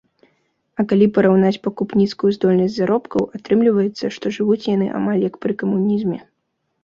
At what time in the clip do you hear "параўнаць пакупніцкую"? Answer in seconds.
1.17-2.31